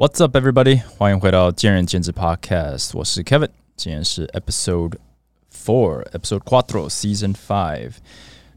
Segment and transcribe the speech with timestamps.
[0.00, 0.80] What's up, everybody？
[0.96, 4.94] 欢迎回到见仁见智 Podcast，我是 Kevin，今天是 Episode
[5.54, 7.96] Four，Episode Quattro Season Five。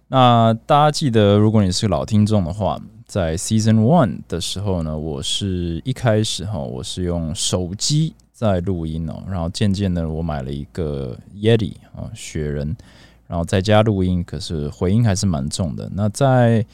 [0.07, 12.73] 那大家记得，如果你是老听众的话，在 Season One 的时候呢，我是一开始哈，我是用手机在录音哦，然后渐渐的，我买了一个 Yeti 啊雪人，
[13.27, 15.91] 然后在家录音，可是回音还是蛮重的。
[15.93, 16.65] 那在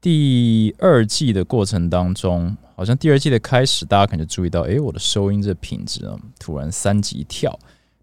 [0.00, 7.58] 第二季的过程当中，好像第二季的开始，大家可能注意到，诶，我的收音这品质啊，突然三级跳。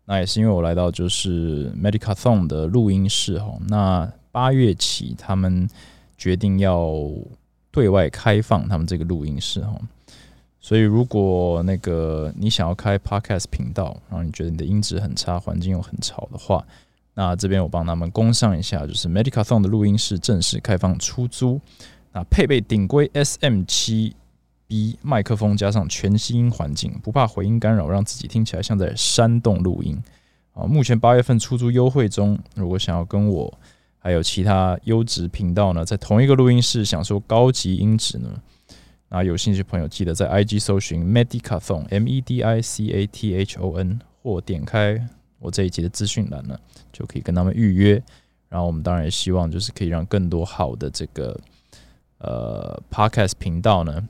[0.06, 3.58] 那也是因为我来到就是 Medicathon 的录音室哈。
[3.68, 5.68] 那八月起，他们
[6.18, 6.94] 决定要
[7.72, 9.76] 对外开放他们这个录音室哈。
[10.62, 16.66] 所以如果那个你想要开 Podcast 频道，然后你觉得你的音质很差，环境又很吵的话，
[17.20, 21.60] 那这边我帮他们供上一下，就是 Medicathon 的录音室正式开放出租。
[22.14, 24.16] 那配备顶规 SM 七
[24.68, 30.00] B 麦克风，加上全吸音环境，不怕回音干扰，让自己听起来像在山洞录音。
[30.54, 33.52] 啊，目前八月份出租优惠中，如果想要跟我
[33.98, 38.30] 还有其他优质频道呢，在同一个录音室享受高级音质呢，
[39.10, 45.04] 那有兴趣朋友记得在 IG 搜寻 Medicathon M E D I C A T H O N，或点开
[45.40, 46.60] 我这一集的资讯栏呢，
[46.92, 48.02] 就可以跟他们预约。
[48.50, 51.40] 然后我们当然也希望就是可以让更多好的这个。
[52.20, 54.10] 呃，Podcast 频道呢，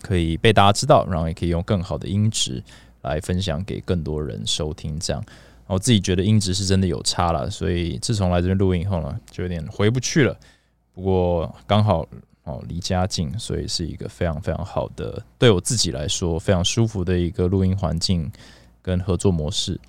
[0.00, 2.62] 可以被大家知道，然后也可以用更好的音质
[3.00, 4.96] 来分享给更多人收听。
[5.00, 5.20] 这样，
[5.66, 10.38] 我自己觉得音质是真的有差了，所以自从来这边录音以后呢，就有点回不去了。
[10.94, 12.06] 不过刚好
[12.44, 18.30] 哦离家近，所以是一个非常非常好的，对我自己来说非常舒服的一个录音环境
[18.80, 19.80] 跟合作模式。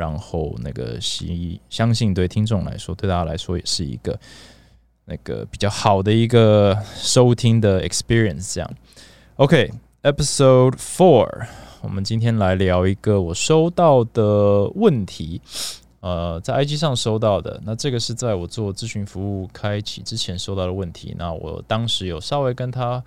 [0.00, 4.18] 然后那个希相信对听众来说，对大家来说也是一个。
[5.06, 8.70] 那个比较好的一个收听的 experience，这样。
[9.36, 11.48] OK，Episode Four，
[11.82, 15.40] 我们今天来聊一个我收到的问题，
[15.98, 17.60] 呃，在 IG 上收到的。
[17.64, 21.12] 那这个是在我做咨询服务开启之前收到的问题。
[21.18, 23.02] 那我当时有稍微跟他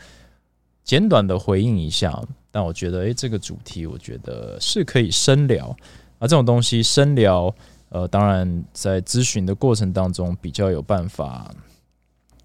[0.83, 2.21] 简短的回应一下，
[2.51, 5.73] 但我觉得，诶，这个主题我觉得是可以深聊。
[6.23, 7.53] 啊，这种东西深聊，
[7.89, 11.51] 呃，当然在咨询的过程当中比较有办法。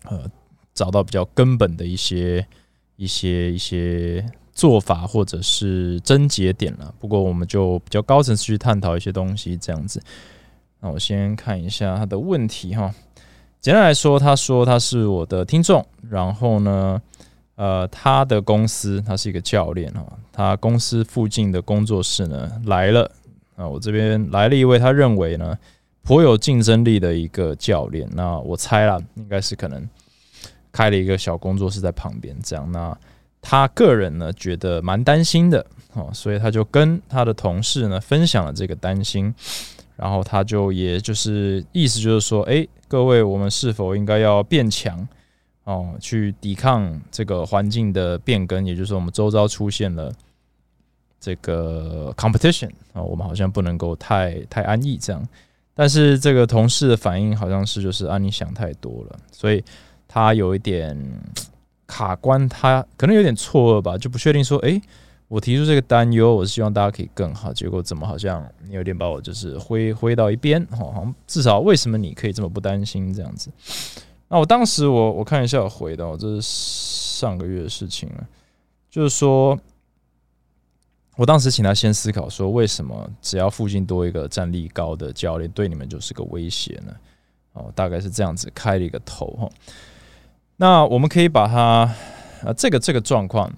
[0.05, 0.25] 呃，
[0.73, 2.47] 找到比较根本的一些、
[2.97, 6.95] 一些、一些做法，或者是症结点了。
[6.99, 10.01] 不过，我们就比较高层次去探讨一些东西，这样子。
[10.81, 12.95] 那我先看一下他的问题哈。
[13.61, 17.03] 简单来说，他说他是我的听众，然后呢，
[17.57, 23.11] 呃，他的公司他是一个教练哈，他公司附近的工作室呢来了
[23.59, 25.59] 啊，我这边来了一位，他认为呢。
[26.05, 29.87] 颇有竞争力的一个教练，那我猜啦，应该是可能
[30.73, 32.67] 开了一个小工作室在旁边，这样。
[32.73, 32.97] 那
[33.43, 39.35] 他个人呢，觉得蛮担心的哦，所以他就跟他的同事呢分享了这个担心，
[39.97, 45.07] 然后他就也就是意思就是说，哎，各位，我们是否应该要变强
[45.65, 48.65] 哦，去抵抗这个环境的变更？
[48.65, 50.11] 也就是说，我们周遭出现了
[51.21, 55.29] 这个 competition 啊，我们好像不能够太太安逸这样。
[55.75, 59.63] 但是这个同事的反应好像是就是啊，你想太多了，所以
[60.09, 60.97] 他有一点
[61.87, 64.83] 卡关，他可能有点错愕吧，就不确定说，诶，
[65.29, 73.49] 我提出这个担忧，我是希望大家可以更好，结果怎么好像你有点把我就是挥挥到一边，哦好像至少为什么你可以这么不担心这样子？
[74.29, 78.27] 那我当时我我看一下回的，这是上个月的事情了，
[78.91, 79.57] 就是说。
[81.19, 86.95] 我当时请他先思考说，为什么只要附近多一个战力高的教练，对你们就是个威胁呢？
[87.55, 89.51] 哦，大概是这样子开了一个头哈。
[90.59, 91.93] 那我们可以把它
[92.45, 93.53] 啊，这个这个状况，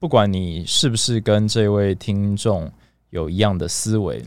[0.00, 2.68] 不管你是不是跟这位听众
[3.10, 4.20] 有一样的思维，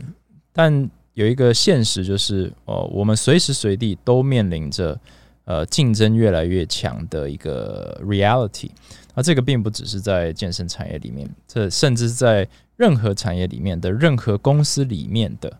[0.50, 4.98] 但有一个现实就是，哦，我们随时随地都面临着
[5.44, 8.70] 呃竞争越来越强的一个 reality。
[9.14, 12.48] 那这个并不只是在健身产业里面，这甚至在
[12.78, 15.58] 任何产业里面的任何公司里面的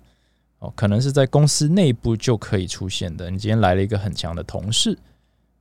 [0.60, 3.30] 哦，可能是在公司内部就可以出现的。
[3.30, 4.96] 你今天来了一个很强的同事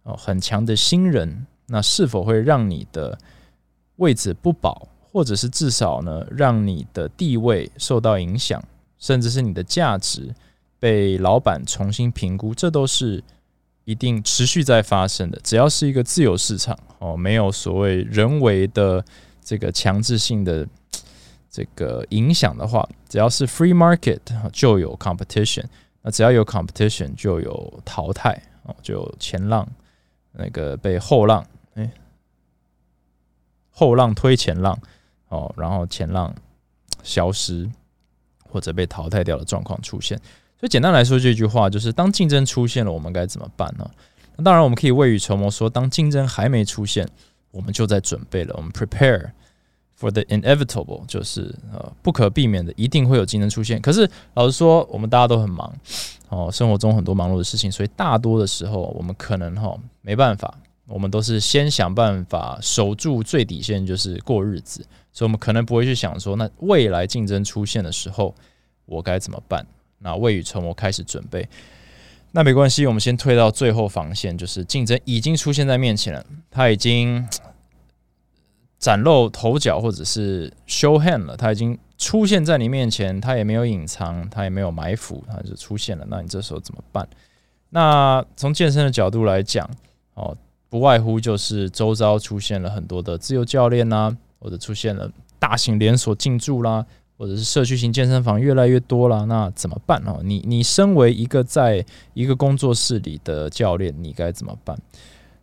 [0.04, 3.18] 哦，很强的新人，那是否会让你的
[3.98, 8.64] 位置不保，或者是至少呢，让你的地位受到影响，
[8.98, 10.34] 甚至是你的价值
[10.80, 12.56] 被老板重新评估？
[12.56, 13.22] 这都是。
[13.88, 19.02] 一定持续在发生的，只要是一个自由市场哦，没有所谓人为的
[19.42, 20.68] 这个强制性的
[21.58, 24.20] 这个影响的话，只要是 free market
[24.54, 25.64] 就有 competition，
[26.04, 29.68] 那只要有 competition 就有淘汰哦，就前浪
[30.34, 31.44] 那个被后浪
[31.74, 31.92] 哎
[33.72, 34.80] 后浪推前浪，
[35.30, 36.32] 哦，然后前浪
[37.02, 37.68] 消失
[38.48, 40.16] 或者被淘汰掉的状况出现。
[40.60, 43.90] 所以简单来说，这句话就是：当竞争出现了，我们该怎么办呢？
[44.36, 47.10] 那当然，我们可以未雨绸缪，说当竞争还没出现，
[47.50, 48.54] 我们就在准备了。
[48.56, 49.32] 我们 prepare
[50.00, 53.82] for the inevitable，就是呃不可避免的，一定会有竞争出现。
[53.82, 55.74] 可是老实说，我们大家都很忙
[56.30, 60.54] 哦，生活中很多忙碌的事情，所以大多的时候，我们可能哈没办法，
[60.88, 64.86] 我们都是先想办法守住最底线，就是过日子。
[65.12, 68.36] 所以我们可能不会去想说，那未来竞争出现的时候，
[68.86, 69.66] 我该怎么办？
[70.00, 71.48] 那未雨绸缪，开始准备。
[72.34, 77.28] 那没关系，我们先退到最后防线，就是竞争已经出现在面前了，他已经
[78.80, 86.06] 崭露头角，或者是 show hand 了，他已经出现在你面前，他也没有隐藏，他也没有埋伏，他就出现了。
[86.10, 87.08] 那你这时候怎么办？
[87.70, 89.70] 那从健身的角度来讲，
[90.14, 90.36] 哦，
[90.70, 96.86] 不外乎就是周遭出现了很多的自由教练呐，或者出现了大型连锁进驻啦。
[97.20, 100.20] 或者是社区型健身房越来越多了，那怎么办哦？
[100.24, 101.84] 你你身为一个在
[102.14, 104.78] 一个工作室里的教练，你该怎么办？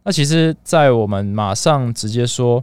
[0.04, 2.62] 那其实，在我们马上直接说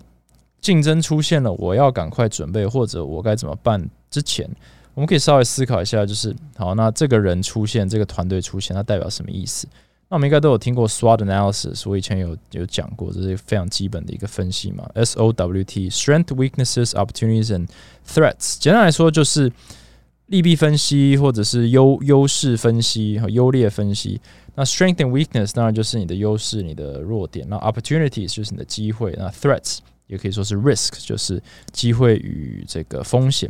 [0.61, 4.47] 竞争出现了，我要赶快准备，或者我该怎么办之前，
[4.93, 9.67] 我们可以稍微思考一下，就是好，那这个人出现，这个团队出现，它代表什么意思？
[10.07, 14.87] 那我们应该都有听过 SWOT analysis，我以前有有讲过，这是一个非常基本的一个分析嘛。
[14.93, 17.67] S O W T，Strength, Weaknesses, Opportunities and
[18.05, 18.57] Threats。
[18.59, 19.49] 简单来说就是
[20.27, 24.19] 利弊分析，或者是优优势分析和优劣分析。
[24.55, 27.47] 那 Strength and Weakness 当然就是你的优势、你的弱点。
[27.49, 29.15] 那 Opportunities 就是你的机会。
[29.17, 29.77] 那 Threats
[30.11, 31.41] 也可以说是 Risk，就是
[31.71, 33.49] 机会与这个风险。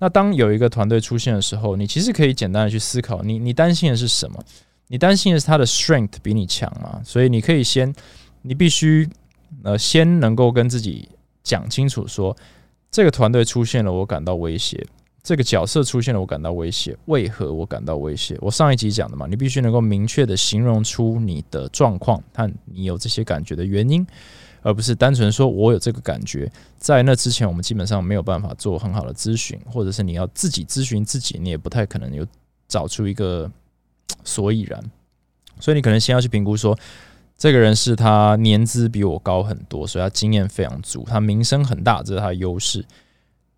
[0.00, 4.42] 那当有一个团队出现的时候，你其实可以简单的去思考，你你担心的是什么？
[4.88, 7.00] 你担心的是他的 strength 比你强嘛？
[7.04, 7.94] 所以你可以先，
[8.42, 9.08] 你必须
[9.62, 11.08] 呃先能够跟自己
[11.42, 12.36] 讲清楚，说
[12.90, 14.78] 这个团队出现了，我感到威胁；
[15.22, 16.94] 这个角色出现了，我感到威胁。
[17.06, 18.36] 为何我感到威胁？
[18.40, 24.06] 我上一集讲的嘛，你必须能够明确的形容出你的状况和你有这些感觉的原因，
[24.64, 26.50] 而不是单纯说我有这个感觉。
[26.76, 32.26] 在那之前，我们基本上没有办法做很好的咨询，或者是你要自己咨询自己，你也不太可能有
[32.66, 33.48] 找出一个。
[34.22, 34.82] 所以然，
[35.60, 36.78] 所以你可能先要去评估说，
[37.36, 42.84] 这个人是他年资比我高很多，所以他经验非常足，他名声很大，这是他的优势。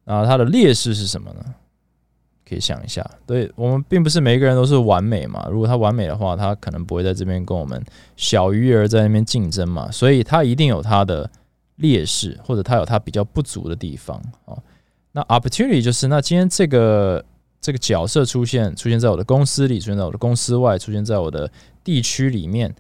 [0.05, 1.55] 那他的劣势是什么呢？
[2.49, 5.49] 可以想一下，对我们并不是每一个人都是完美嘛。
[5.51, 7.83] 如果他完美的话，他可能不会在这边跟我们
[8.17, 9.91] 小鱼儿在那边竞争嘛。
[9.91, 11.31] 所以他一定有他的
[11.77, 14.57] 劣势，或者他有他比较不足的地方啊。
[15.13, 17.25] 那 opportunity 就是那今天这个。
[17.59, 21.51] 这个角色出现，出现在我的公司里，出现在我的公司外，出现在我的
[21.83, 22.73] 地区里面，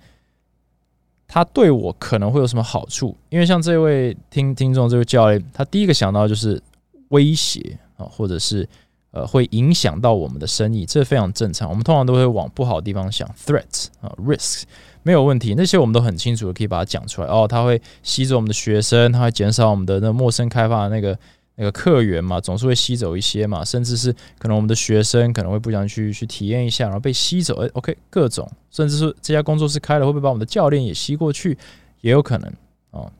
[1.27, 3.17] 他对我可能会有什么好处？
[3.29, 6.63] 因为像这位听听众这位教练，他第一个想到就是
[7.09, 8.69] 威胁啊，或者是
[9.17, 11.69] 呃会影响到我们的生意，这非常正常。
[11.71, 14.65] 我们通常都会往不好的地方想，threat 啊，risk
[15.03, 17.29] 没有问题，那些我们都很清楚的可以把它讲出来。
[17.29, 21.19] 哦，他会吸走我们的学生，他会减少我们的那陌生开发的那个。
[21.59, 27.65] 那个客源嘛，总是会吸走一些嘛，甚至是可能我们的学生可能会不想去去体验一下，然后被吸走。
[27.65, 31.57] 哎，OK，各种，甚至是这家工作室开了，会不会把我们的教练也吸过去？
[32.03, 32.53] 也有可能
[32.91, 33.11] 哦。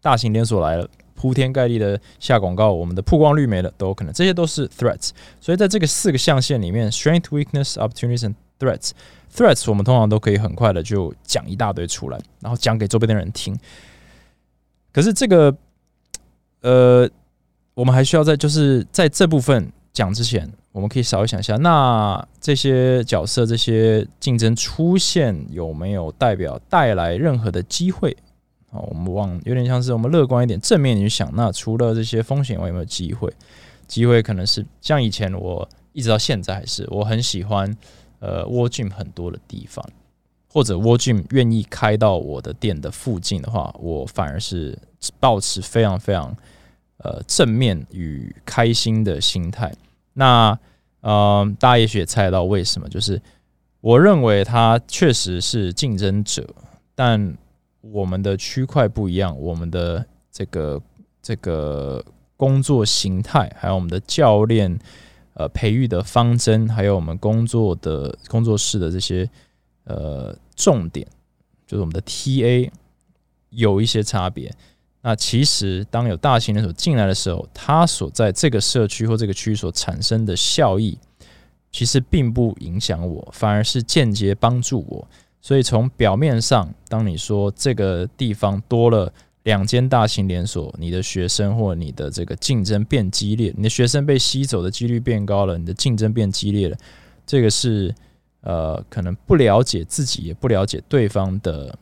[0.00, 0.88] 大型连锁来了，
[1.20, 4.14] 铺天盖地的下广告，我们的曝光率没了都有可能。
[4.14, 5.10] 这些都是 threats。
[5.38, 8.92] 所以在这个四个象限里面，strength、weakness、opportunities and threats。
[9.34, 13.54] threats 我们通常都可以很快的就讲一大堆出来，然后讲给周边的人听。
[14.92, 15.54] 可是这个，
[16.62, 17.10] 呃。
[17.74, 28.14] 我们还需要在就是在这部分讲之前，我们可以稍微想一下，那这些角色、这些竞争出现有没有代表带来任何的机会？
[28.70, 31.30] 好，我们往有点像是我们乐观一点、正面去想。
[31.34, 33.32] 那除了这些风险我，有没有机会？
[33.86, 37.76] 机会可能是像以前我一直到现在还是我很喜欢
[38.20, 39.84] 呃沃 gym 很多的地方，
[40.48, 44.78] 或者沃 gym 愿意开到我的店的附近的话，我反而是
[45.18, 46.36] 保持非常非常。
[47.02, 49.72] 呃，正面与开心的心态。
[50.12, 50.58] 那
[51.00, 53.18] 呃，大家也许也猜得到为什么，就是
[53.80, 56.46] 我认为他确实是竞争者，
[56.94, 57.34] 但
[57.80, 60.80] 我们的区块不一样，我们的这个
[61.22, 62.04] 这个
[62.36, 64.78] 工作形态，还有我们的教练
[65.34, 69.28] 呃培育的方针，还有我们工作的工作室的这些
[69.84, 71.06] 呃重点，
[71.66, 72.70] 就是我们的 TA
[73.50, 74.52] 有一些差别。
[75.02, 80.98] 那其实，当有大型人所进来的时候，他所在这个社区或这个区域所产生的效益，
[81.72, 85.08] 其实并不影响我，反而是间接帮助我。
[85.40, 89.12] 所以从表面上，当你说这个地方多了
[89.44, 96.76] 两间大型连锁，你的学生或你的这个竞争变激烈，你的学生被吸走的几率变高了，你的竞争变激烈了，
[97.26, 97.94] 这个是
[98.42, 101.78] 呃可能不了解自己也不了解对方的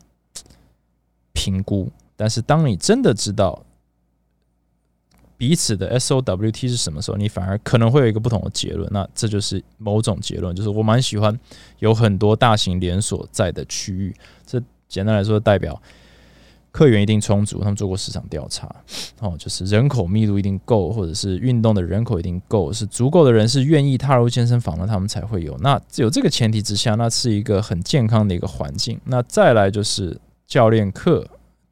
[1.33, 3.63] 评估，但是当你真的知道。
[5.39, 7.15] 彼此的 SOWT 是什么时候？
[7.15, 8.85] 你反而可能会有一个不同的结论。
[8.91, 11.39] 那这就是某种结论，就是我蛮喜欢
[11.77, 14.13] 有很多大型连锁在的区域。
[14.45, 15.81] 这简单来说，代表
[16.71, 18.69] 客源一定充足，他们做过市场调查，
[19.21, 25.57] 哦，就是人口密度一定够，或者是运动的人口一定够，是足够的人是愿意踏入健身房的，他们才会有。
[25.59, 28.99] 那只有这个前提之下，那是一个很健康的一个环境。
[29.05, 31.25] 那再来就是教练课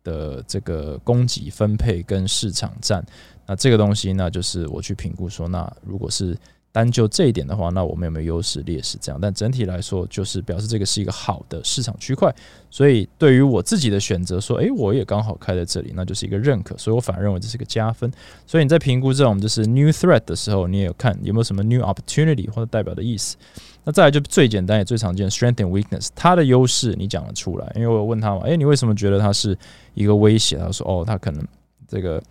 [0.06, 3.06] 的这个供给分配跟市场占。
[3.48, 6.38] 那这个东西，那就是我去评估说，那如果是
[6.70, 9.00] 单就这一点的话，那我们有没有优势劣势？
[9.02, 12.32] 这样，但整体来说，就是表示这个是一个好的市场区块。
[12.70, 16.78] 所以，对于我自己的选择，说，诶，我也刚好开在这里，那就是一个认可。
[16.78, 18.12] 所以我反而认为这是个加分。
[18.46, 23.38] 所以你在评估这种就是 new threat 的时候，你也有看有没有什么 new opportunity 或者代表的意思。
[23.86, 29.58] 那再来就最简单也最常见 strength and weakness，它的优势你讲得出来，因为我问他嘛，诶，你为什么觉得它是
[29.96, 30.58] 一个威胁？
[30.58, 31.44] 他说，哦，他可能
[31.88, 32.22] 这个。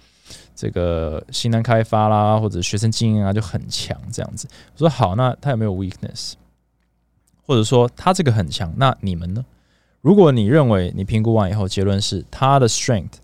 [0.57, 4.49] 这个新南开发啦，或者学生经营啊就很强，这样子。
[4.73, 6.33] 我说好，那他有没有 weakness？
[7.45, 9.45] 或者说他这个很强，那你们呢？
[10.01, 13.19] 如果你认为你评估完以后结论是他的 strength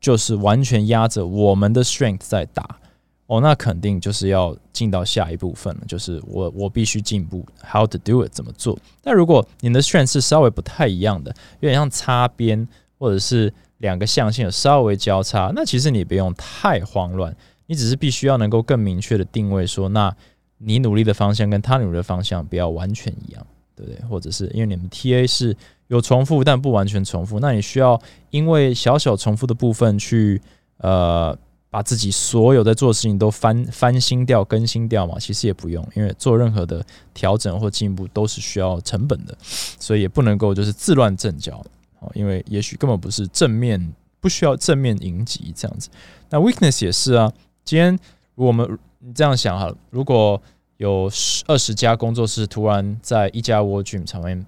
[0.00, 2.78] 就是完全压着我们的 strength 在打，
[3.26, 8.78] 哦，那肯定就是要进到下一部分了，就是我我必须进步，how to do it 怎么做？
[9.02, 12.66] 但如果你的 strength 是稍微不太一样的，有点像擦边，
[12.98, 13.52] 或者是。
[13.78, 20.14] 两个象限有稍微交叉，那其实你不用太慌乱，你只是必须要能够更明确的定位说，那
[20.58, 24.08] 你努力的方向跟他努力的方向不要完全一样，对不对？
[24.08, 25.54] 或者是因为你们 TA 是
[25.88, 30.40] 有重复但不完全重复，那你需要因为小小重复的部分去
[30.78, 31.36] 呃
[31.68, 35.18] 把自己所有在做的事情都翻翻新掉、更新掉嘛？
[35.18, 41.62] 其实也不用，因为做任何的调整或进步都是需要成本的，所以也不能够就是自乱阵脚。
[42.00, 45.88] 哦，因为也许根本不是正面，不需要正面迎击这样子。
[46.30, 47.32] 那 weakness 也是啊。
[47.64, 47.98] 今天
[48.34, 50.40] 我们你这样想哈，如果
[50.76, 54.44] 有十二十家工作室突然在一家 World Gym 上面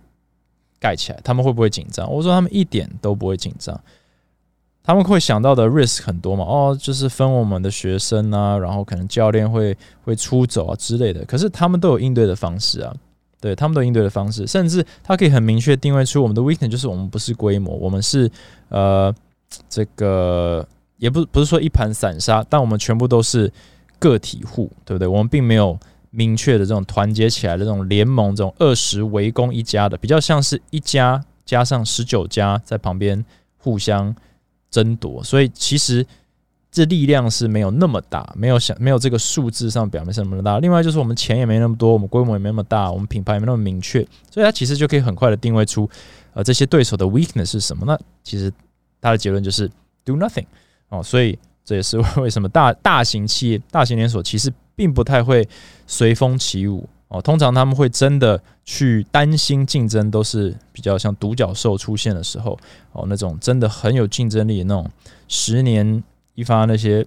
[0.79, 2.11] 盖起来，他们会不会紧张？
[2.13, 3.81] 我说他们一点都不会紧张。
[4.83, 6.45] 他们会想到的 risk 很多嘛？
[6.45, 11.25] 哦，就是分我们的学生啊，然后可能教练会会出走啊之类的。
[11.27, 12.95] 可是他们都有应对的方式啊。
[13.41, 18.31] 对他们都应对的方式，甚至他可以很明确定位出我们的 weakness，就是我们不是规模，我们是
[18.69, 19.15] 呃
[19.69, 20.67] 这个
[20.97, 23.53] 也不不是说一盘散沙，但我们全部都是
[23.99, 25.07] 个体户，对不对？
[25.07, 25.79] 我们并没有
[26.11, 33.25] 明确的这种团结起来的这种联盟，这种二十围攻一家的，比较像是一家加上十九家在旁边
[33.57, 34.15] 互相
[34.71, 36.07] 争夺，所以其实。
[36.71, 40.59] 这力量是没有那么大，没有想没有这个数字上表面上那么大。
[40.59, 45.89] 另外就是我们钱也没那么多，我们规模也没那么大，我们品牌也没那么明确，所以它其实就可以很快的定位出，
[46.35, 47.87] 呃，这些对手的 weakness 是什么。
[47.87, 48.53] 那其实
[49.01, 49.67] 它的结论就是
[50.05, 50.45] do nothing
[50.91, 55.49] 哦，所以这也是为什么大 大型企业、大型连锁其实并不太会
[55.87, 57.21] 随风起舞哦。
[57.23, 62.59] 通常他们会真的去担心竞争，都是比较像独角兽出现的时候
[62.93, 64.89] 哦，那种真的很有竞争力的那种
[65.29, 66.05] 十年。
[66.39, 67.05] 一发那些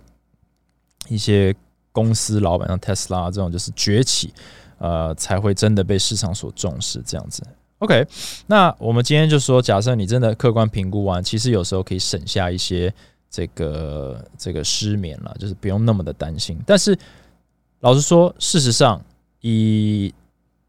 [1.08, 1.56] 一些
[1.94, 4.34] 公司老板，像特斯拉这种，就是崛起，
[4.78, 7.02] 呃，才会真的被市场所重视。
[7.06, 7.42] 这样子
[7.80, 8.06] ，OK。
[8.46, 12.94] 那我们今天就说，假设你真的客观评估完，其实有时候可以省下一些
[13.30, 16.60] 这个这个失眠了，就是不用那么的担心。
[16.66, 16.98] 但是
[17.80, 19.02] 老实说，事实上，
[19.40, 20.14] 以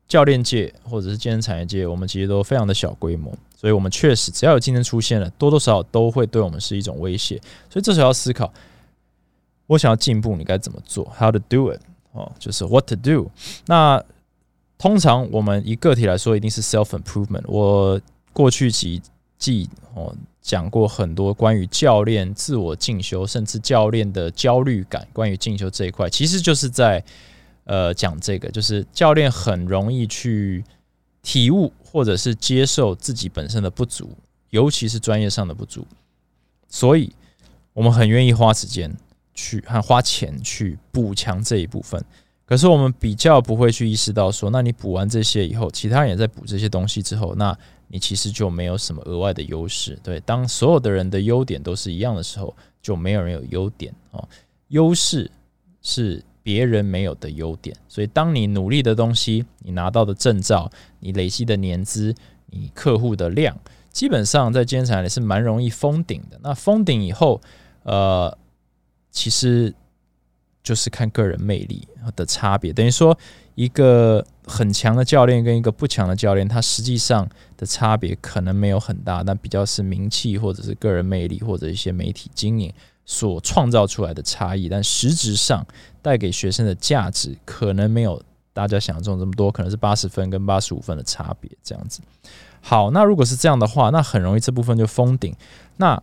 [0.06, 3.36] 教练界或者是健身产业界，我们其实都非常的小规模。
[3.62, 7.40] 所以，我们确实只要有竞争出现了，多多少少都会对我们是一种威胁。
[7.70, 8.52] 所以，这时候要思考：
[9.68, 11.80] 我想要进步，你该怎么做？How to do it？
[12.10, 13.30] 哦，就是 What to do？
[13.66, 14.02] 那
[14.78, 17.44] 通常我们以个体来说，一定是 self improvement。
[17.46, 18.00] 我
[18.32, 19.00] 过去几
[19.38, 25.06] 季哦讲过很多关于教练自我进修，甚至教练的焦虑感。
[25.12, 27.00] 关于进修这一块，其实就是在
[27.62, 30.64] 呃讲这个，就是教练很容易去
[31.22, 31.72] 体悟。
[31.92, 34.08] 或者是接受自己本身的不足，
[34.48, 35.86] 尤其是专业上的不足，
[36.66, 37.12] 所以
[37.74, 38.90] 我们很愿意花时间
[39.34, 42.02] 去和花钱去补强这一部分。
[42.46, 47.54] 可是我们比较不会去意识到说，那你补完这些以后，其他人也在补这些东西之后，那
[47.88, 49.98] 你其实就没有什么额外的优势。
[50.02, 54.26] 对，当所有的人的优点都是一样的时候，就没有人有优点哦。
[54.68, 55.30] 优势
[55.82, 56.24] 是。
[56.44, 60.68] 别人没有的优点，所以当你努力的东西，你拿到的证照，
[61.02, 62.14] 你累积的年资，
[62.46, 63.54] 你客户的量，
[63.90, 66.40] 基本上在兼产也是蛮容易封顶的。
[66.42, 67.40] 那封顶以后，
[67.82, 68.38] 呃，
[69.10, 69.74] 其实
[70.62, 72.72] 就是看个人魅力的差别。
[72.72, 73.18] 等于说，
[73.54, 82.72] 一个很强的教练跟一个不强的教练，他实际上的差别可能没有很大，但比较是名气或者是个人魅力或者一些媒体经营
[83.04, 84.68] 所创造出来的差异。
[84.68, 85.66] 但实质上
[86.00, 92.00] 带给学生的价值，可能没有大家想象中这么多，可能是八十分跟八十五分的差别这样子。
[92.60, 95.34] 好，那如果是这样的话，那很容易这部分就封顶。
[95.76, 96.00] 那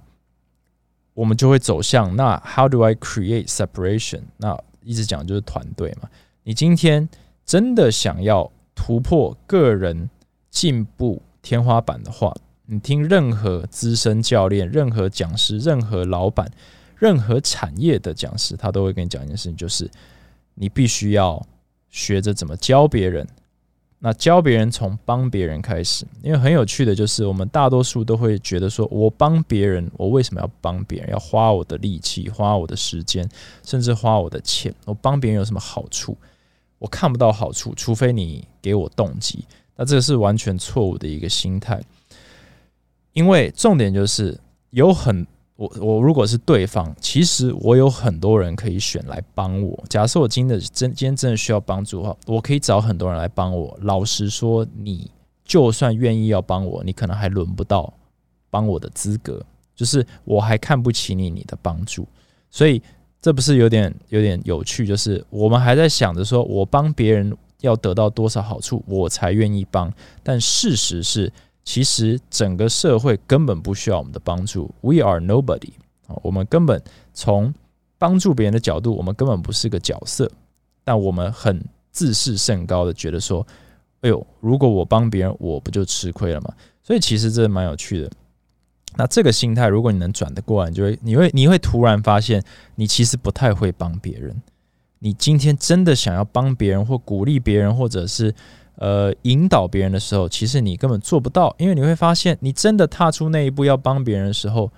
[1.13, 4.21] 我们就会走向那 How do I create separation？
[4.37, 6.09] 那一直讲就是团队嘛。
[6.43, 7.07] 你今天
[7.45, 10.09] 真的想要突破个人
[10.49, 12.33] 进步天花板的话，
[12.65, 16.49] 你听任何资深教练、任何讲师、任何老板、
[16.95, 19.89] 任何产业的讲师，他都会跟你讲一件事情，就是
[20.55, 21.45] 你必须要
[21.89, 23.27] 学着怎么教别人。
[24.01, 31.09] 那教别人从帮别人开始，因为很有趣的就是，我们大多数都会觉得说，我帮别人，我为什么要帮别人？
[31.09, 33.27] 要花我的力气，花我的时间，
[33.65, 34.73] 甚至花我的钱。
[34.85, 36.17] 我帮别人有什么好处？
[36.77, 39.43] 我看不到好处，除非你给我动机。
[39.75, 41.83] 那这是完全错误的一个心态，
[43.11, 45.27] 因为重点就是有很。
[45.59, 49.83] 我我如果是对方，其实我有很多人可以选来帮我。
[49.89, 53.77] 假设我今天真今天真的需要帮助的话，我可以找很多人来帮我。
[53.81, 55.11] 老实说，你
[55.43, 57.93] 就算愿意要帮我，你可能还轮不到
[58.49, 62.07] 帮我的资格，就是我还看不起你你的帮助。
[62.49, 62.81] 所以
[63.21, 64.87] 这不是有点有点有趣？
[64.87, 69.93] 就是我们还在想着说我帮别人要得到多少好处，我才愿意帮。
[70.23, 71.29] 但事实是。
[71.69, 75.69] 其实整个社会根本不需要我们的帮助，We are nobody
[76.07, 76.81] 啊，我们根本
[77.13, 77.53] 从
[77.99, 80.31] 帮助别人的角度，我们根本不是个角色，
[80.83, 83.45] 但我们很自视甚高的觉得说，
[84.01, 86.51] 哎呦，如果我帮别人，我不就吃亏了吗？
[86.81, 88.09] 所以其实这蛮有趣的。
[88.97, 92.43] 那这个心态，如果你能转得过来，你就会，你会，你会突然发现，
[92.77, 94.41] 你其实不太会帮别人。
[94.97, 98.33] 你今天真的想要帮别人，或鼓励别人，或者是。
[98.79, 104.71] 呃，引导别人的时候，其实你根本做不到，因为你会发现，你真的踏出那一步要帮别人的时候，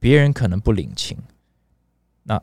[0.00, 1.14] 别人可能不领情。
[2.22, 2.40] 那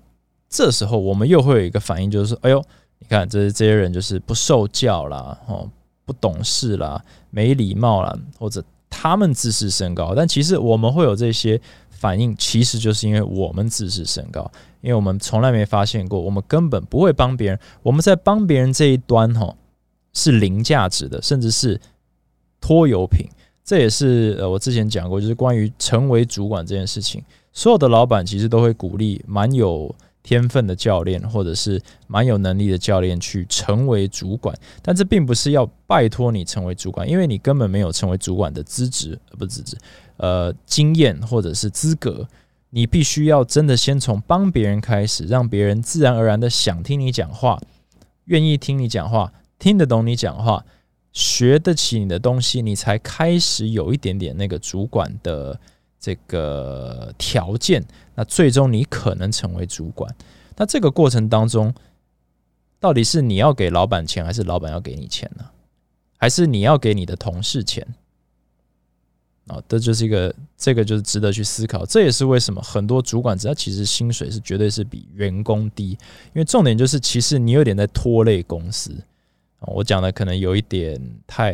[0.48, 2.64] 这时候我们又会有一个反应，就是说，哎呦，
[3.00, 5.68] 你看，这这些人就是不受教啦，哦，
[6.06, 10.14] 不懂事啦，没礼貌啦，或者他们自视甚高。
[10.14, 17.60] 但其实我们会有这些反应，其实就是因为我们自视甚高，因为我们从来没发现过，我们根本不会帮别人。
[17.82, 19.56] 我们在帮别人这一端，哈。
[20.16, 21.80] 是零价值的，甚至是
[22.60, 23.28] 拖油瓶。
[23.64, 27.24] 这也是呃，我之前讲过，就是关于成为主管这件事情。
[27.52, 34.56] 所有的老板其实都会鼓励蛮有天分的教练，或者是蛮有能力的教练去成为主管。
[34.84, 39.76] 但这并不是要拜托你成为主管，因为你根本没有成为主管的资质，不资质，
[40.18, 42.28] 呃，经验或者是资格。
[42.70, 47.60] 你必须要真的先从帮别人开始，让别人自然而然的想听你讲话，
[48.26, 49.32] 愿意听你讲话。
[49.58, 50.66] 听得懂你讲话，
[51.12, 55.60] 学得起你的东西，你才开始有一点点那个主管的
[56.00, 57.84] 这个条件。
[58.16, 60.14] 那最终你可能成为主管。
[60.58, 61.74] 那这个过程当中，
[62.80, 65.46] 到底是你要给老板钱，还是老板要给你钱呢？
[66.18, 67.86] 还是你要给你的同事钱？
[69.48, 71.86] 啊，这就是一个，这个就是值得去思考。
[71.86, 75.98] 这也是为什么很多主管，只要其实薪水是绝对是比员工低，因
[76.36, 78.96] 为重点就是，其实你有点在拖累公司。
[79.74, 81.54] 我讲的可能有一点太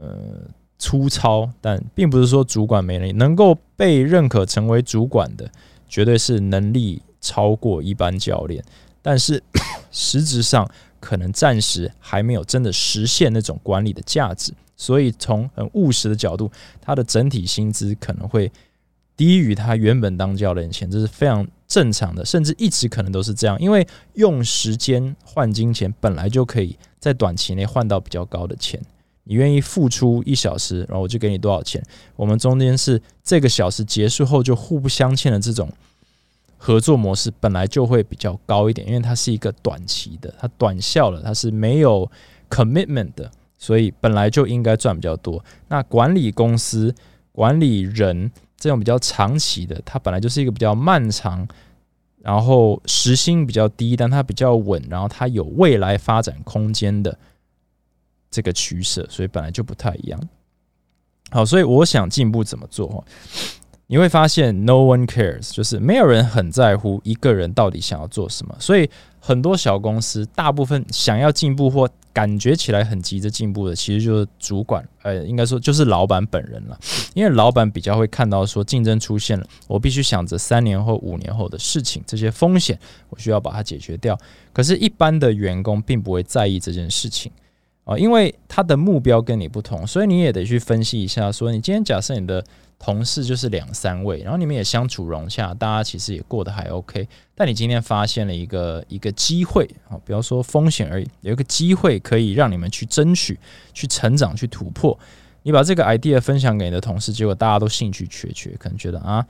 [0.00, 0.40] 呃
[0.78, 5.50] 粗糙，但并不是说主管没能力，能够被认可成为主管的，
[5.88, 8.64] 绝对是能力超过一般教练。
[9.02, 9.42] 但是
[9.90, 10.68] 实质上，
[11.00, 14.52] 可能暂时还没有真的实现那种管理的价值。
[14.76, 18.50] 所以从很务实的角度，他的整体薪资可能会
[19.16, 21.46] 低于他原本当教练的钱，这是非常。
[21.68, 28.80] 正常的，甚至一直可能都是这样，因为用时间换金钱，本来就可以在短期内换到比较高的钱。
[29.24, 31.82] 你愿意付出一小时，然后我就给你多少钱。
[32.16, 35.70] 我们中间是这个小时结束后就互不相欠的这种
[36.56, 42.10] 合作模式，本来就会比较高一点，因为它是一个短期的，它短效了，它是没有
[42.48, 45.44] commitment 的，所以本来就应该赚比较多。
[45.68, 46.94] 那管理公司
[47.32, 48.30] 管理人。
[48.60, 51.46] 这种比较长期的，它本来就是一个比较漫长，
[52.28, 57.18] 然后时薪比较低，但它比较稳，然后它有未来发展空间的
[58.30, 60.20] 这个取舍，所以本来就不太一样。
[61.30, 63.02] 好，所以我想进步怎么做？
[63.86, 68.54] 你会发现，no one cares，就是没有人很在乎一个人到底想要做什么。
[68.60, 76.76] 所以很多小公司，大部分想要进步或感觉起来很急着进步的，其实就是主管，呃，应该说就是老板本人了。
[77.14, 82.76] 因为老板比较会看到说竞争出现了，我必须想着三年后、五年后的事情，这些风险
[83.10, 84.18] 我需要把它解决掉。
[84.52, 87.30] 可是，一般的员工并不会在意这件事情
[87.84, 92.44] 啊，因为他的目标跟你不同，所以你也得去分析一下，说你今天假设你的。
[92.78, 97.08] 同事就是两三位，然后你们也相处融洽，大家其实也过得还 OK。
[97.34, 103.38] 但你今天发现了一个一个机会啊，不要说风险而已，有一个机会可以让你们去争取、
[103.72, 104.98] 去成长、去突破。
[105.42, 109.26] 你把这个 idea 分享给你的同事，结果大家都兴趣缺缺，可能觉得啊，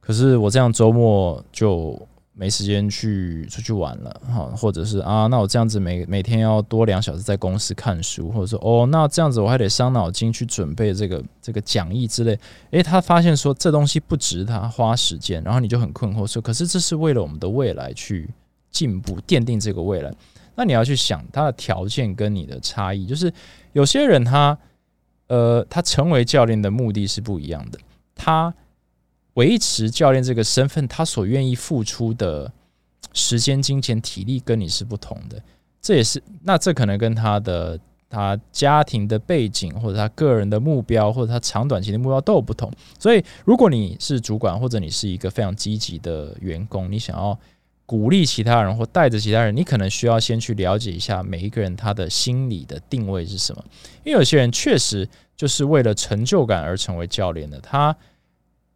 [0.00, 2.06] 可是我这样周末就。
[2.40, 12.38] 没时间去出去玩了，哈，或者是啊，那我这样子每每天要多两小时在公司看书，或者说哦，那这样子我还得伤脑筋去准备这个这个讲义之类。
[12.70, 18.26] 诶，他发现说这东西不值他花时间，然后你就很困惑说，可是这是为了我们的未来去
[18.70, 20.10] 进步，奠定这个未来。
[20.54, 23.30] 那你要去想他的条件跟你的差异，就是
[23.74, 24.56] 有些人他
[25.26, 27.78] 呃，他成为教练的目的是不一样的，
[28.14, 28.54] 他。
[29.34, 32.50] 维持教练这个身份，他所愿意付出的
[33.12, 35.40] 时间、金钱、体力跟你是不同的。
[35.80, 42.70] 这也是那这可能跟他的他家庭的背景，或者他个人的目标，或者他长短期的目标都有不同。
[42.98, 47.38] 所以，如果你是主管，或者你是一个非常积极的员工，你想要
[47.86, 53.64] 鼓励其他人或带着其他人，你可能需要先去了解一下每一个人他的心理的定位是什么。
[54.04, 57.96] 因为有些人确实就是为了成就感而成为教练的，他。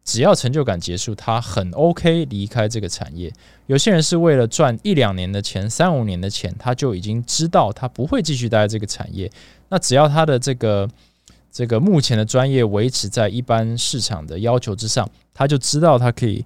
[0.05, 3.33] 只要成就感结束，他很 OK 离开这个产业。
[3.65, 9.29] 有些人是为了赚一两年的钱、三五年的钱，他就已经知道他不会继续待在这个产业。
[9.67, 10.87] 那只要他的这个
[11.51, 16.45] 这个目前的专业维持在一般市场的要求之上，他就知道他可以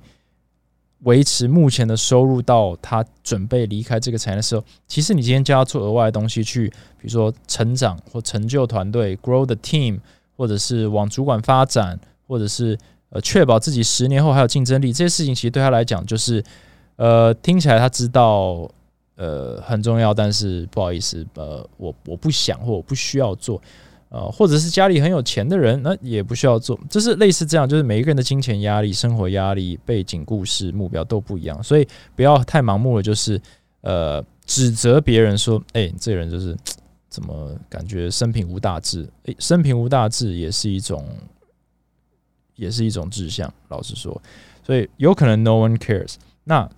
[1.00, 4.64] 维持目前的收入到他准备离开这个产业的时候。
[4.88, 10.00] 其实你今天叫他做额外的东西，去比如说成长或成就团队、grow the team，
[10.38, 12.78] 或者是往主管发展，或者是
[13.12, 16.44] 呃，确保自己十年后还有竞争力，这些事情其实对他来讲就是，
[16.96, 18.70] 呃，听起来他知道，
[19.16, 23.60] 呃，很重要，但是不好意思，呃，我我不想或我不需要做，
[24.10, 33.42] 呃，或者是家里很有钱的人，那也不需要做，就是类似这样，就是每一个人的金钱压力、生活压力、背景、故事、目标都不一样，所以不要太盲目了，就是
[33.82, 36.56] 呃，指责别人说，哎，这人就是
[37.10, 39.10] 怎么感觉生平无大志？
[39.26, 41.04] 哎，生平无大志也是一种。
[42.60, 44.22] 也是一种志向，老实说，
[44.62, 46.16] 所以有可能 no one cares。
[46.44, 46.70] 那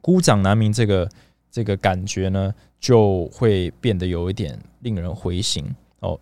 [0.00, 1.08] 孤掌难鸣这个
[1.50, 5.64] 这个感觉呢，就会变得有一点令人回心
[6.00, 6.18] 哦。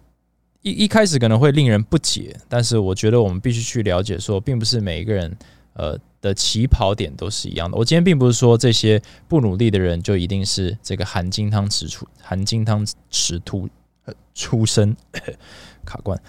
[0.60, 5.34] 一一开始可能会令人不解，但是我觉得我们必须去了解，说并不是每一个人
[5.72, 7.78] 呃的起跑点都是一样的。
[7.78, 13.66] 我今天并不是说这些不努力的人就一定是这个含金汤匙出含金汤匙出
[14.34, 14.94] 出身
[15.86, 16.20] 卡关。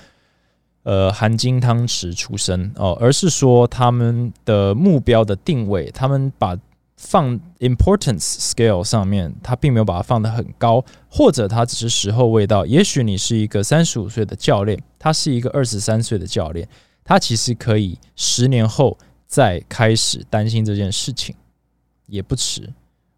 [0.83, 6.57] 呃，含金汤匙出身哦，而是说他们的目标的定位，他们把
[6.97, 12.65] 放 importance scale 上面，他并没有把它放得很高，或者他只是时候未到。
[12.65, 16.67] 也许你是一个三十五岁的教练，他是一个二十三岁的教练，
[17.03, 21.35] 他其实可以十年后再开始担心这件事情，
[22.07, 22.73] 也不迟。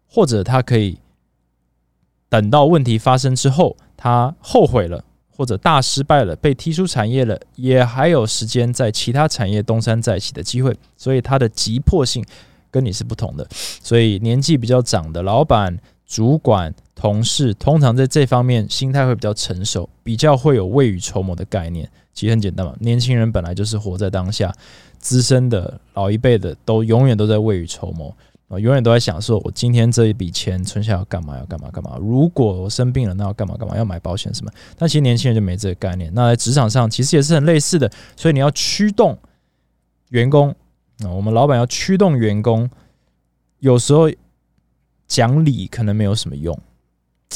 [0.06, 0.98] 或者他可以
[2.28, 5.02] 等到问题发生之后，他后悔了。
[5.36, 12.24] 或者大失败了，被踢出产业了，也还有时间在其他产业东山再起的机会，所以它的急迫性
[12.70, 13.46] 跟你是不同的。
[13.50, 21.88] 所以年纪比较长的老板、主管、同事，通常在这方面心态会比较成熟，比较会有未雨绸缪的概念。
[22.12, 24.54] 其实很简单嘛，年轻人本来就是活在当下，
[24.98, 28.16] 资深的老一辈的都永远都在未雨绸缪。
[28.54, 31.36] 啊，永远都在想说，我今天这一笔钱存下要干嘛？
[31.38, 31.70] 要干嘛？
[31.70, 31.96] 干嘛？
[32.00, 33.56] 如果我生病了，那要干嘛？
[33.56, 33.76] 干嘛？
[33.76, 34.50] 要买保险什么？
[34.76, 36.12] 但其实年轻人就没这个概念。
[36.14, 37.90] 那在职场上，其实也是很类似的。
[38.16, 39.18] 所以你要驱动
[40.10, 40.50] 员工
[41.02, 42.70] 啊，我们老板要驱动员工，
[43.58, 44.10] 有时候
[45.06, 46.58] 讲理可能没有什么用，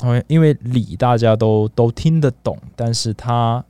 [0.03, 3.65] 因为因为理大家都都听得懂，但是他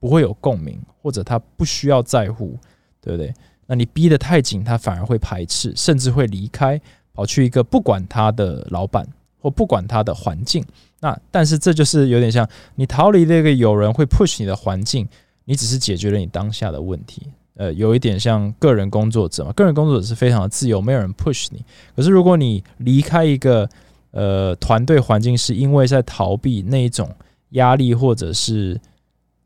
[0.00, 2.58] 不会有共鸣，或者他不需要在乎，
[3.00, 3.32] 对不对？
[3.72, 6.78] 那你逼得太紧，他反而会排斥，甚至会离开，
[7.14, 9.08] 跑去一个不管他的老板
[9.40, 10.62] 或不管他的环境。
[11.00, 15.08] 那但是这就是有点像你逃离那个有人会 push 你的环境，
[15.46, 17.26] 你只是解决了你当下的问题。
[17.54, 21.64] 呃，有一点像个人工作者嘛，个人工作者是非常的自由，没有人 push 你。
[21.96, 23.66] 可是如果你离开一个
[24.10, 27.10] 呃团队环境，是因为在逃避那一种
[27.52, 28.78] 压力，或者是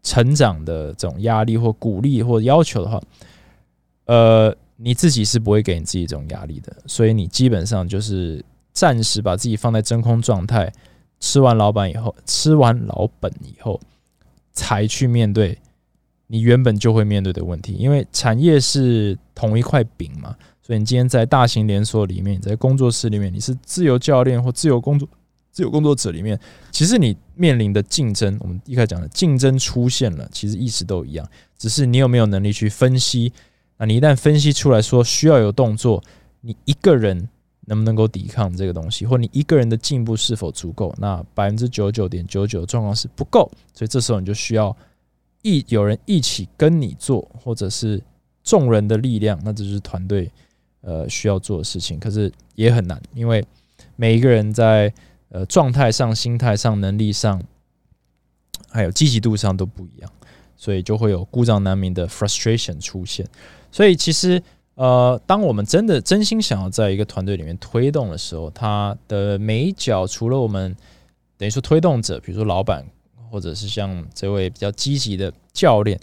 [0.03, 3.01] 成长的这种压力或鼓励或要求的话。
[4.07, 10.73] 呃，你自己是不会给你自己这种压力的，所以你基本上就是暂时把自己放在真空状态，
[11.19, 13.81] 吃完老板以后，吃完老本以后，
[14.53, 15.59] 才去面对
[16.27, 17.73] 你原本就会面对的问题。
[17.75, 25.09] 因为产业是同一块饼嘛，所以你今天在大型连锁里面，在工作室里面，你是自由教练或自由工作
[25.51, 26.39] 自由工作者里面，
[26.71, 33.33] 其实你面临的竞争，我们一开始讲的竞争出现了，其实一直都一样，只是你有没有能力去分析。
[33.79, 36.03] 那你一旦分析出来说需要有动作，
[36.41, 37.29] 你一个人。
[37.69, 40.95] 能不能够抵抗这个东西，或你一个人的进步是否足够？
[40.99, 44.77] 那百分之九十九点九九的状况是不够，所以这时候你就需要
[45.43, 48.01] 一有人一起跟你做，或者是
[48.45, 50.31] 众人的力量，那这就是团队
[50.83, 51.99] 呃需要做的事情。
[51.99, 53.45] 可是也很难，因为
[53.97, 54.95] 每一个人在
[55.31, 57.43] 呃状态上、心态上、能力上，
[58.69, 60.13] 还有积极度上都不一样，
[60.57, 63.27] 所以就会有故障难明的 frustration 出现。
[63.77, 64.43] 所以其实。
[64.79, 70.77] 呃，当我们真的真心想要在一个团队里面推动的时候，他的每一脚除了我们
[71.39, 72.87] 等于说推动者，比如说老板，
[73.31, 75.99] 或者是像这位比较积极的教练，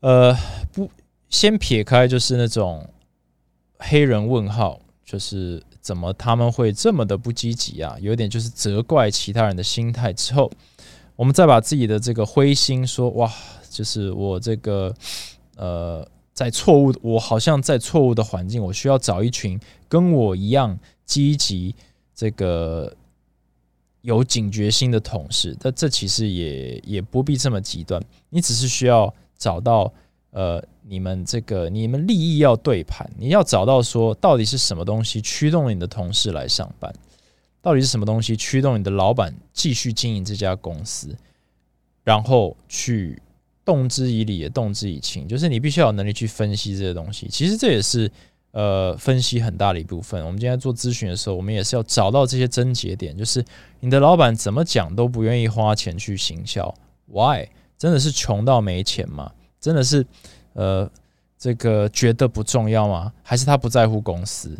[0.00, 0.36] 呃，
[0.72, 0.90] 不
[1.28, 2.84] 先撇开就是那种
[3.78, 7.96] 黑人问号，就是怎么他们会这么的不积极啊？
[8.00, 10.50] 有点就是责怪其他人的心态之后，
[11.14, 13.32] 我们再把自己的这个灰心说，哇，
[13.70, 14.92] 就是我这个
[15.54, 16.04] 呃。
[16.38, 21.74] 在错误，我好像在错误的环境，我需要找一群跟我一样积极、
[22.14, 22.94] 这个
[24.02, 25.56] 有警觉心的同事。
[25.58, 29.92] 但这其实也也不必这么极端，你只是需要找到
[30.30, 36.94] 呃，你们这个你们利益要对盘，你要找到说到底是什么东西驱动了你的同事来上班，
[37.60, 41.16] 到底是什么东西驱动你的老板继续经营这家公司，
[42.04, 43.20] 然后去。
[43.68, 47.28] 动之以理，也动之以情，就是你必须要有能力去分析这些东西。
[47.28, 48.10] 其实这也是
[48.52, 50.24] 呃分析很大的一部分。
[50.24, 53.44] 我们今天做咨询的时候，我们也是要找到这些症结点，就是
[53.80, 56.74] 你的老板怎么讲都不愿意花钱去行销
[57.08, 57.48] ，Why？
[57.76, 59.30] 真的是穷到没钱吗？
[59.60, 60.06] 真的是
[60.54, 60.90] 呃
[61.36, 63.12] 这个觉得不重要吗？
[63.22, 64.56] 还是他不在乎公司？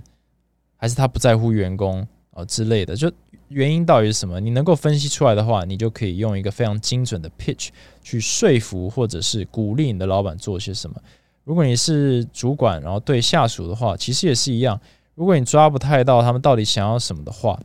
[0.77, 2.07] 还是他不在乎员工
[2.39, 2.95] 啊之类的？
[2.95, 3.11] 就
[3.49, 4.39] 原因到底是什么？
[4.39, 7.69] 你能够分析出来的话，你就可以用一个非常精准的 pitch
[8.03, 10.97] 去说服或者是鼓励你的老板做些什么。
[11.45, 14.79] 如果你是主管，然后对下属的话，其实也是一样。
[15.15, 17.59] 如果你抓不太到他们到底想要什么的话，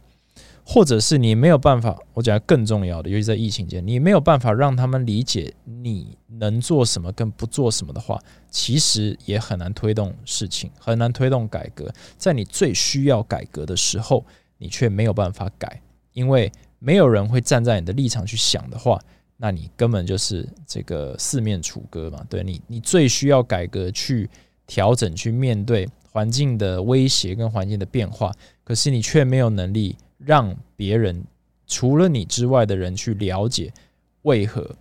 [0.66, 8.18] 或者是你没有办法，我讲更重要的，尤其在疫情间，你没有办法让他们理解你能做什么跟不做什么的话，
[8.50, 11.94] 其实也很难推动事情，很难推动改革。
[12.18, 14.26] 在你最需要改革的时候。
[14.64, 15.82] 你却没有办法改，
[16.14, 16.50] 因为
[16.80, 18.98] 没有人会站在你的立场去想的话，
[19.36, 22.26] 那你根本就是这个四面楚歌嘛。
[22.30, 24.30] 对你，你最需要改革、去
[24.66, 28.32] 调整、去面对环境的威胁跟环境的变化，
[28.64, 31.22] 可是你却没有能力让别人
[31.68, 33.74] 除了你之外的人去了解
[34.22, 34.74] 为何。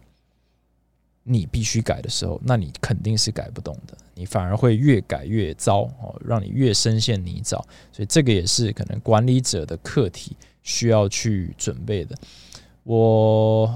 [1.25, 7.63] 你必须改的时候，那你肯定是改不动的，你反而会越改越糟哦，让你越深陷泥沼。
[7.93, 12.17] 所以这个也是可能管理者的课题需要去准备的。
[12.83, 13.73] 我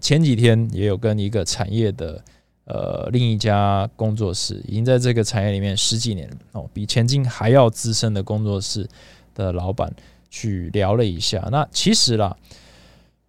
[0.00, 2.24] 前几天也有跟一个产业的
[2.64, 8.88] 呃另一家工作室，已经在这个产业里面十几年哦，比前进还要资深的工作室
[9.34, 9.92] 的老板
[10.28, 11.48] 去聊了一下。
[11.52, 12.36] 那其实啦。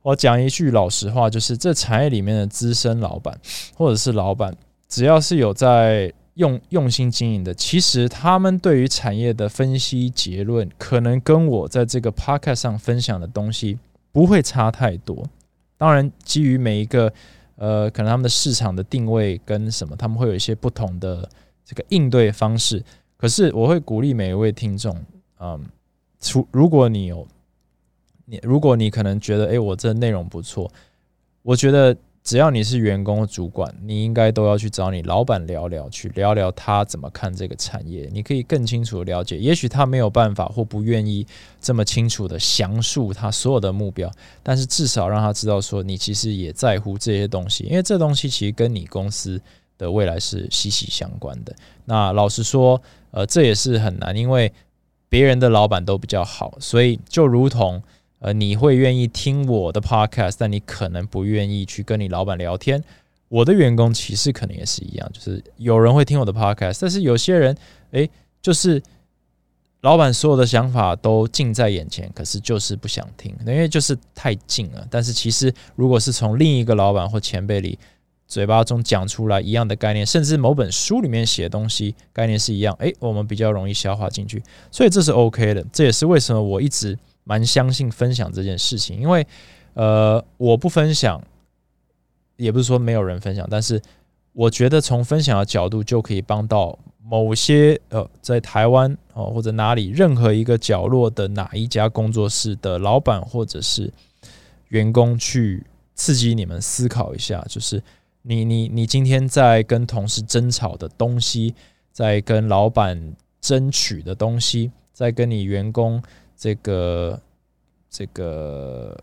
[0.04, 3.40] 我讲一句老实话，就是这产业里面的资深老板
[3.76, 4.56] 或者是老板，
[4.88, 13.78] 只要是有在用用心经营的，其实他们对于产业的分析结论，可能跟我在这个 p o c a s t 上分享的东西
[14.12, 15.24] 不会差太多。
[15.78, 17.14] 当然，基于每一个
[17.58, 21.30] 呃，可能他们的市场的定位跟什么，他们会有一些不同的
[21.64, 22.84] 这个应对方式。
[23.18, 24.96] 可是，我会鼓励每一位听众，
[25.40, 25.64] 嗯，
[26.20, 27.28] 除如果你有。
[28.44, 30.72] 如果你可能觉得，哎，我这内容不错，
[31.41, 38.08] 我觉得只要你是员工主管，你应该都要去找你老板聊聊，去聊聊他怎么看这个产业。
[38.13, 41.26] 你可以更清楚的了解，也许他没有办法或不愿意
[41.60, 44.10] 这么清楚的详述他所有的目标，
[44.44, 49.41] 但是至少让他知道说，你其实也在乎这些东西，因为这东西其实跟你公司
[49.80, 51.56] 的未来是息息相关的。
[51.86, 54.54] 那老实说，呃，这也是很难，因为
[55.10, 57.82] 别人的老板都比较好，所以就如同。
[58.22, 62.82] 呃，你会愿意听我的 podcast，但你可能不愿意去跟你老板聊天。
[63.30, 67.58] 我的员工其实可能也是一样，就是有人会听我的 podcast，但是有些人，
[67.92, 68.08] 诶，
[68.40, 68.80] 就是
[69.82, 74.86] 老板所有的想法都近在眼前，可是就是不想听，因为就是太近了。
[74.92, 77.80] 但是其实，如果是从另一个老板或前辈里
[78.28, 85.66] 嘴巴中讲出来一样的概念，甚至某本书里面写东西概念是一样，诶，我们比较容易消化进去，所以这是 OK 的。
[85.74, 86.96] 这也是为什么我一直。
[87.24, 89.26] 蛮相信分享这件事情，因为
[89.74, 91.22] 呃，我不分享，
[92.36, 93.82] 也不是说没有人分享，但是
[94.34, 103.92] 我觉得从分享的角度就可以帮到某些呃，在台湾哦或者哪里任何一个角落的哪一家工作室的老板或者是
[104.70, 107.82] 员工去刺激你们思考一下，就是
[108.24, 111.54] 你你你今天在跟同事争吵的东西，
[111.92, 116.02] 在跟老板争取的东西，在跟你员工。
[116.42, 117.22] 这个
[117.88, 118.98] 这个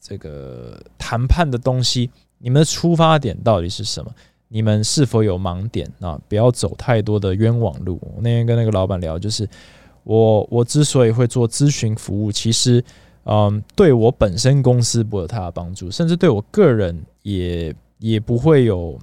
[0.00, 4.14] 这个谈判的东西，你们的出发点到底是什么？
[4.46, 6.16] 你们是否有盲点啊？
[6.28, 7.98] 不要走太多的冤枉路。
[8.14, 9.48] 我那天跟那个老板聊，就是
[10.04, 12.80] 我我之所以会做咨询服务，其实
[13.24, 18.96] 嗯，对我本身公司不会有太大帮助，甚至对我个人也也不会有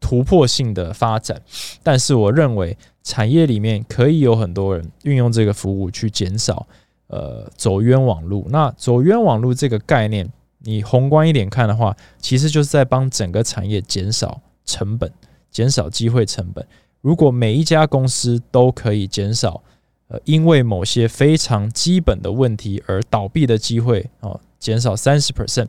[0.00, 1.40] 突破性的发展。
[1.84, 2.76] 但是我认为。
[3.02, 6.66] 产业里面可以有很多人运用这个服务去减少
[7.08, 8.46] 呃走冤枉路。
[8.50, 10.28] 那走冤枉路这个概念，
[10.60, 15.12] 你宏观一点看的话，其实就是在帮整个产业减少成本、
[15.50, 16.66] 减少机会成本。
[17.00, 19.60] 如果每一家公司都可以减少
[20.06, 25.66] 呃因为某些非常基本的问题而倒闭的机会哦，减少三十 percent，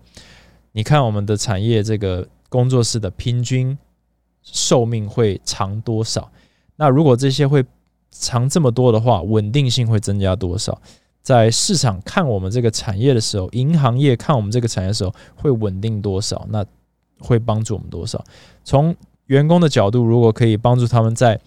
[0.73, 3.75] 你看我们的产业这个工作室的平均
[4.43, 6.31] 寿命会长多少？
[6.75, 7.63] 那如果这些会
[8.09, 10.81] 长这么多的话，稳定性会增加多少？
[11.21, 16.45] 在市场看我们这个产业的时候，银行业看我们这个产业的时候，会稳定多少？
[16.49, 16.65] 那
[17.19, 18.23] 会帮助我们多少？
[18.63, 18.93] 从
[19.27, 21.39] 员工的角度，如果可以帮助他们在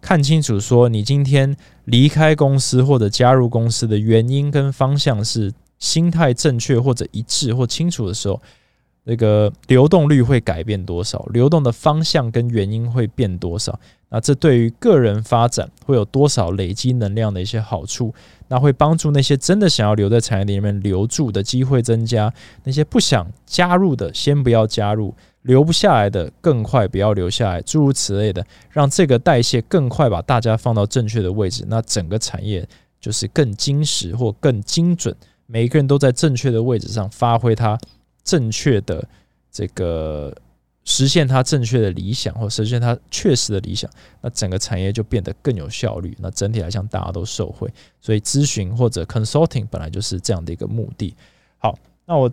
[0.00, 8.40] 看清楚说你今天离开公司或者加入公司的原因跟方向是心态正确或者一致或清楚的时候，
[9.04, 11.24] 那个流动率会改变多少？
[11.32, 13.78] 流动的方向跟原因会变多少？
[14.10, 18.12] 那这对于个人发展会有多少累积能量的一些好处？
[18.48, 22.32] 那会帮助那些真的想要留在产业里面留住的机会增加，
[22.64, 32.68] 那些不想加入的先不要加入，留不下来的更快不要留下来，诸如此类的，让这个代谢更快，把大家放到正确的位置，那整个产业
[33.00, 35.14] 就是更精实或更精准，
[35.46, 37.78] 每一个人都在正确的位置上发挥他
[38.24, 39.08] 正确的
[39.52, 40.36] 这个。
[40.90, 43.88] 实现它正确的理想，或实现它确实的理想，
[44.20, 46.16] 那整个产业就变得更有效率。
[46.18, 47.72] 那整体来讲，大家都受惠。
[48.00, 51.14] 所以咨询或者 consulting 本来就是这样的一个目的。
[51.58, 52.28] 好，那我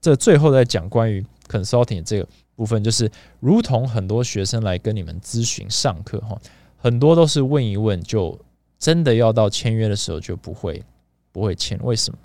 [0.00, 2.26] 这最后再讲关于 consulting 这个
[2.56, 6.40] 部分，就是如同很多学生来跟你们咨询上课哈，
[6.78, 8.40] 很多都是问一问，就
[8.78, 10.82] 真的要到签约的时候就不会
[11.30, 12.18] 不会签，为什么？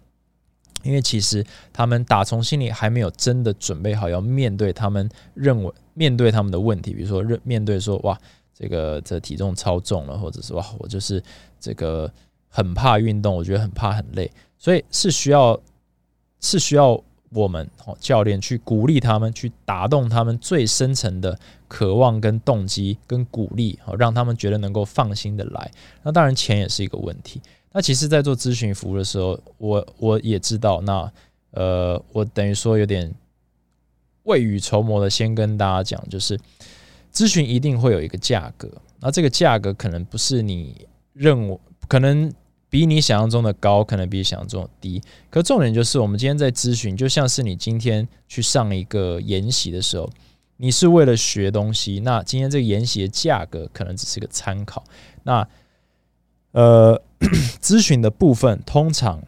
[0.84, 8.18] 因为其实他们打从心里还没有真的准备好要面对他们认为面对他们的问题，比如说认面对说哇
[8.54, 11.22] 这个这体重超重了，或者是哇我就是
[11.60, 12.12] 这个
[12.48, 15.60] 很怕运动，我觉得很怕很累，所以是需要
[16.40, 21.38] 是需要我们哦教练去鼓励他们，去打动他们最深层的
[21.68, 25.72] 渴望跟动机跟鼓励，哦让他们觉得能够放心的来。
[26.04, 27.42] 那当然钱也是一个问题。
[27.78, 31.14] 那其实，在做咨询服务的时候，我我也知道，那
[31.52, 33.14] 呃，我等于说有点
[34.24, 36.40] 未雨绸缪的，先跟大家讲，就是
[37.14, 38.68] 咨询一定会有一个价格，
[39.00, 42.34] 那这个价格可能不是你认为，可能
[42.68, 45.00] 比你想象中的高，可能比想象中的低。
[45.30, 50.10] 可重点就是，我们今天在咨询，就像是你今天去上一个研习的时候，
[50.56, 54.84] 你是为了学东西，那今天这个研习的价格可能只是个参考，
[55.22, 55.48] 那。
[56.58, 57.00] 呃，
[57.62, 59.22] 咨询的部分通常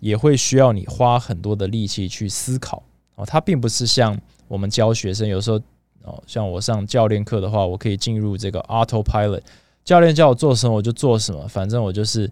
[0.00, 2.82] 也会需要你花很多的力气去思考
[3.14, 3.24] 哦。
[3.24, 5.58] 它并不是像我们教学生，有时候
[6.02, 9.40] 哦，像我上教练课的话，我可以进入这个 autopilot，
[9.82, 12.30] 教练叫我做什么我就做什么，反正我就是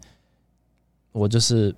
[1.13, 1.75] 我就是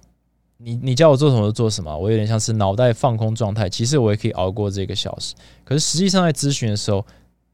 [0.57, 3.69] 你你叫我做什么就做什么，我有点像是脑袋放空状态。
[3.69, 7.07] 其实我也可以熬过这个小时，可是实际上在咨询的时候，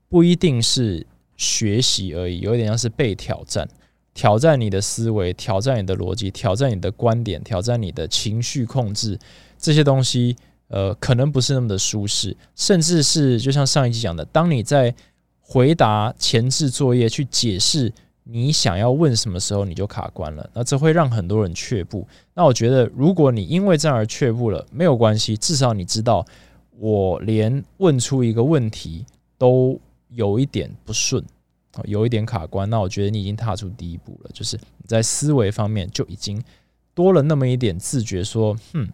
[0.09, 3.69] 不一定是学习而已，有点像是被挑战。
[4.15, 9.19] 挑战你的思维，挑战你的逻辑，挑战你的观点，挑战你的情绪控制，
[9.59, 10.37] 这些东西，
[10.69, 14.95] 呃，可能不是那么的舒适，甚至是就像上一集讲的，当你在
[15.41, 17.93] 回答前置作业去解释
[18.23, 22.07] 你想要问什么时候，你就卡关了，那这会让很多人却步。
[22.33, 26.25] 那我觉得，如果你因为这样而却步了，没有关系，至少你知道，
[26.79, 29.05] 我连问出一个问题
[29.37, 31.23] 都有一点不顺。
[31.85, 36.43] 有一点卡关，那我觉得你已经踏出第一步了，就是在思维方面就已经
[36.95, 38.89] 多了那么一点自觉，说，哼，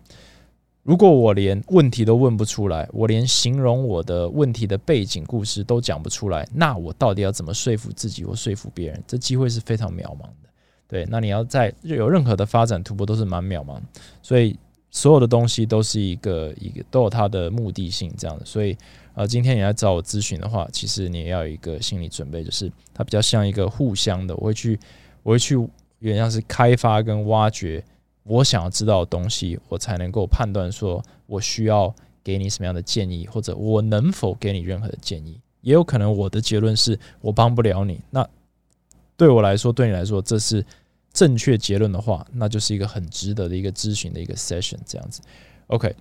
[0.83, 9.03] 如果我连问题都问不出来，我连形容我的问题的背景故事都讲不出来，那我到底要怎么说服自己或说服别人？
[9.07, 10.49] 这机会是非常渺茫的。
[10.89, 13.79] 对，那你要在有任何的发展突破都是蛮渺茫，
[14.23, 14.59] 所以
[14.91, 18.45] 所有的东西都是一个一个都有它的目的性这样的。
[18.45, 18.77] 所以
[19.15, 24.79] 呃，今天你来找我咨询的话，其实你也要有一个心理准备，就是它比较像一个互相的，我会去
[25.23, 25.69] 我会去有
[26.01, 27.83] 点像是开发跟挖掘
[28.25, 35.41] 我想要知道的东西，我才能够判断说我需要给你什么样的建议，或者我能否给你任何的建议。
[35.61, 38.29] 也有可能我的结论是我帮不了你，那
[39.17, 40.65] 对我来说，对你来说，这是。
[41.13, 45.21] 正确结论的话，那就是一个很值得的一个咨询的一个 session，这样子。
[45.67, 45.95] OK，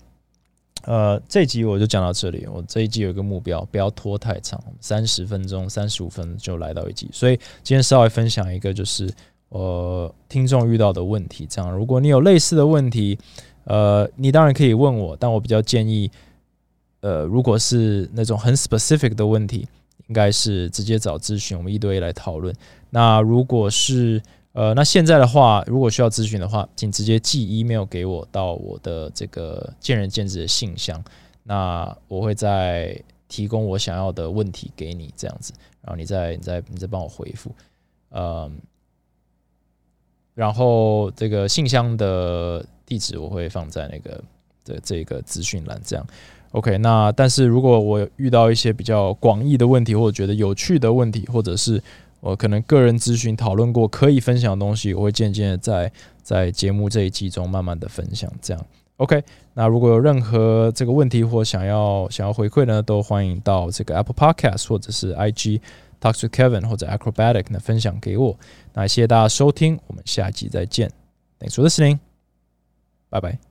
[0.83, 2.47] 呃，这集我就讲到这里。
[2.47, 7.09] 我这一集有一个目标，不要拖太长，三十分钟、三十五分就来到一集。
[7.11, 9.11] 所以今天稍微分享一个，就是
[9.49, 11.45] 呃，听众遇到的问题。
[11.49, 13.17] 这样，如果你有类似的问题，
[13.65, 16.09] 呃，你当然可以问我，但我比较建议，
[17.01, 19.67] 呃，如果是那种很 specific 的问题，
[20.07, 22.55] 应该是直接找咨询，我们一对一来讨论。
[22.89, 24.21] 那如果是
[24.59, 31.01] 呃，那现在的话，如果需要咨询的话，请直接寄 email 给我到我的这个见仁见智的信箱，
[31.43, 37.55] 那我会再提供我想要的问题给你，这样子，然后你再你再你再帮我回复，
[38.11, 38.51] 嗯，
[40.33, 44.21] 然后这个信箱的地址我会放在那个
[44.65, 46.05] 的这个资讯栏，这样
[46.51, 46.77] ，OK。
[46.79, 51.81] 那但是如果我遇到一些比较广义的问题，或者觉得有趣的问题，或者是
[52.21, 55.91] 我可能个人咨询讨论过可以分享的东西，我会渐渐的在
[56.21, 58.31] 在节目这一季中慢慢的分享。
[58.41, 58.65] 这样
[58.97, 59.23] ，OK。
[59.53, 65.61] 那如果有任何这个问题或想要想要回馈呢，都欢迎到这个 Apple Podcast 或者是 IG
[65.99, 68.37] Talk to Kevin 或者 Acrobatic 呢分享给我。
[68.73, 70.91] 那谢谢大家收听，我们下集再见。
[71.39, 71.99] Thanks for listening，
[73.09, 73.48] 拜拜。